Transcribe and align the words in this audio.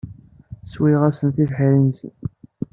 Sswayeɣ-asen 0.65 1.29
tibḥirt-nsen. 1.35 2.13